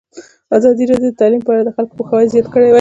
[0.57, 2.67] ازادي راډیو د تعلیم په اړه د خلکو پوهاوی زیات کړی.